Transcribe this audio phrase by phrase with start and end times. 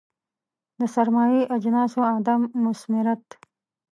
[0.79, 3.25] د سرمایوي اجناسو عدم مثمریت.